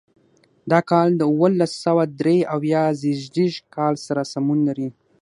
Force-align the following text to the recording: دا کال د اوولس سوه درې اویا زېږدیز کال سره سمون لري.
دا 0.71 0.79
کال 0.89 1.09
د 1.15 1.21
اوولس 1.31 1.71
سوه 1.85 2.03
درې 2.19 2.37
اویا 2.55 2.83
زېږدیز 3.01 3.53
کال 3.75 3.93
سره 4.07 4.21
سمون 4.33 4.59
لري. 4.67 4.89